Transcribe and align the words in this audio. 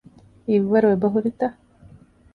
ހިތްވަރު 0.47 0.87
އެބަހުރިތަ؟ 0.91 1.45